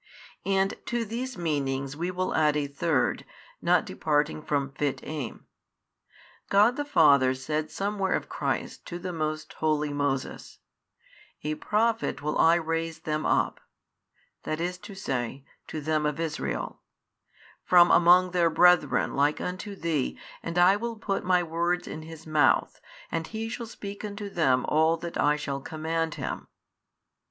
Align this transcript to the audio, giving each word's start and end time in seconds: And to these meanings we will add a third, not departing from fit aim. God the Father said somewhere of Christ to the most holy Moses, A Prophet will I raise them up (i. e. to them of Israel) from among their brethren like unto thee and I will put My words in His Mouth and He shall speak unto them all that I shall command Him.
And 0.47 0.83
to 0.87 1.05
these 1.05 1.37
meanings 1.37 1.95
we 1.95 2.09
will 2.09 2.33
add 2.33 2.57
a 2.57 2.65
third, 2.65 3.23
not 3.61 3.85
departing 3.85 4.41
from 4.41 4.71
fit 4.71 4.99
aim. 5.03 5.45
God 6.49 6.75
the 6.75 6.85
Father 6.85 7.35
said 7.35 7.69
somewhere 7.69 8.13
of 8.13 8.27
Christ 8.27 8.83
to 8.87 8.97
the 8.97 9.13
most 9.13 9.53
holy 9.53 9.93
Moses, 9.93 10.57
A 11.43 11.53
Prophet 11.53 12.19
will 12.19 12.35
I 12.39 12.55
raise 12.55 13.01
them 13.01 13.27
up 13.27 13.59
(i. 14.43 14.53
e. 14.55 14.71
to 15.67 15.81
them 15.81 16.05
of 16.07 16.19
Israel) 16.19 16.81
from 17.63 17.91
among 17.91 18.31
their 18.31 18.49
brethren 18.49 19.13
like 19.13 19.39
unto 19.39 19.75
thee 19.75 20.17
and 20.41 20.57
I 20.57 20.77
will 20.77 20.95
put 20.95 21.23
My 21.23 21.43
words 21.43 21.87
in 21.87 22.01
His 22.01 22.25
Mouth 22.25 22.81
and 23.11 23.27
He 23.27 23.49
shall 23.49 23.67
speak 23.67 24.03
unto 24.03 24.31
them 24.31 24.65
all 24.65 24.97
that 24.97 25.19
I 25.21 25.35
shall 25.35 25.61
command 25.61 26.15
Him. 26.15 26.47